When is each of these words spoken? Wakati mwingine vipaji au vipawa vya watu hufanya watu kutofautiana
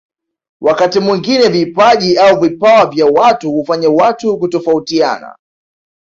Wakati 0.61 0.99
mwingine 0.99 1.49
vipaji 1.49 2.17
au 2.17 2.39
vipawa 2.39 2.85
vya 2.85 3.05
watu 3.05 3.51
hufanya 3.51 3.89
watu 3.89 4.37
kutofautiana 4.37 5.35